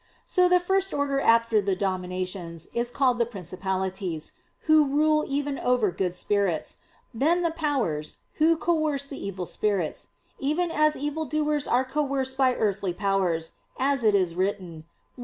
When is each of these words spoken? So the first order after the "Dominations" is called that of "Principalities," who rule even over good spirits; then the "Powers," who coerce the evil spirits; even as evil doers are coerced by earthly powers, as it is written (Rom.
So 0.25 0.49
the 0.49 0.59
first 0.59 0.95
order 0.95 1.19
after 1.19 1.61
the 1.61 1.75
"Dominations" 1.75 2.65
is 2.73 2.89
called 2.89 3.19
that 3.19 3.25
of 3.25 3.29
"Principalities," 3.31 4.31
who 4.61 4.87
rule 4.87 5.23
even 5.27 5.59
over 5.59 5.91
good 5.91 6.15
spirits; 6.15 6.77
then 7.13 7.43
the 7.43 7.51
"Powers," 7.51 8.15
who 8.41 8.57
coerce 8.57 9.05
the 9.05 9.23
evil 9.23 9.45
spirits; 9.45 10.07
even 10.39 10.71
as 10.71 10.95
evil 10.95 11.25
doers 11.25 11.67
are 11.67 11.85
coerced 11.85 12.35
by 12.35 12.55
earthly 12.55 12.93
powers, 12.93 13.51
as 13.77 14.03
it 14.03 14.15
is 14.15 14.33
written 14.33 14.85
(Rom. 15.17 15.19